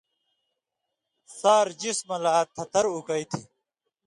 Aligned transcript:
سار 1.37 1.67
جِسمہ 1.79 2.17
لا 2.23 2.33
تھتر 2.55 2.85
اُکی 2.95 3.23
تھی 3.31 3.41